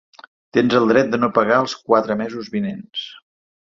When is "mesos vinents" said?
2.25-3.09